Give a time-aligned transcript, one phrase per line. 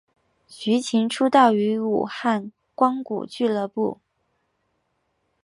[0.47, 3.99] 徐擎出道于武汉光谷俱乐部。